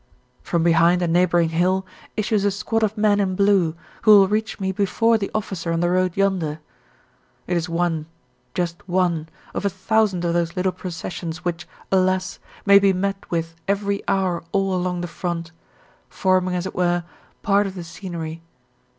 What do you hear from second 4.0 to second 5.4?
who will reach me before the